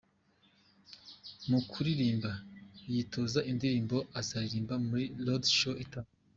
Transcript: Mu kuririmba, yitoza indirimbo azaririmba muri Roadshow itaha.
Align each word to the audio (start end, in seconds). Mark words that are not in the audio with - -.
Mu 1.49 1.59
kuririmba, 1.69 2.31
yitoza 2.93 3.39
indirimbo 3.51 3.97
azaririmba 4.19 4.75
muri 4.87 5.03
Roadshow 5.25 5.75
itaha. 5.85 6.09